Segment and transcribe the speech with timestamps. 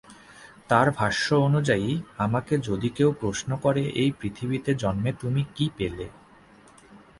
[0.69, 1.89] তার ভাষ্য অনুযায়ী,
[2.17, 6.05] ’আমাকে যদি কেউ প্রশ্ন করে এই পৃথিবীতে জন্মে তুমি কী পেলে?